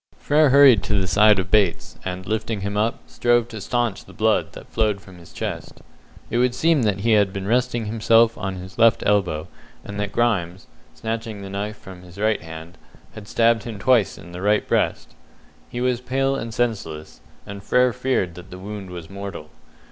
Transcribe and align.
Frere 0.17 0.49
hurried 0.49 0.81
to 0.85 0.99
the 0.99 1.05
side 1.07 1.37
of 1.37 1.51
Bates, 1.51 1.99
and 2.03 2.25
lifting 2.25 2.61
him 2.61 2.75
up, 2.75 3.01
strove 3.05 3.47
to 3.49 3.61
staunch 3.61 4.03
the 4.05 4.13
blood 4.13 4.53
that 4.53 4.67
flowed 4.67 4.99
from 4.99 5.19
his 5.19 5.31
chest. 5.31 5.79
It 6.31 6.39
would 6.39 6.55
seem 6.55 6.81
that 6.81 7.01
he 7.01 7.11
had 7.11 7.31
been 7.31 7.45
resting 7.47 7.85
himself 7.85 8.35
on 8.35 8.55
his 8.55 8.79
left 8.79 9.03
elbow, 9.05 9.47
and 9.85 9.99
that 9.99 10.11
Grimes, 10.11 10.65
snatching 10.95 11.43
the 11.43 11.51
knife 11.51 11.77
from 11.77 12.01
his 12.01 12.17
right 12.17 12.41
hand, 12.41 12.79
had 13.13 13.27
stabbed 13.27 13.61
him 13.61 13.77
twice 13.77 14.17
in 14.17 14.31
the 14.31 14.41
right 14.41 14.67
breast. 14.67 15.13
He 15.69 15.79
was 15.81 16.01
pale 16.01 16.35
and 16.35 16.51
senseless, 16.51 17.21
and 17.45 17.61
Frere 17.61 17.93
feared 17.93 18.33
that 18.33 18.49
the 18.49 18.57
wound 18.57 18.89
was 18.89 19.07
mortal. 19.07 19.51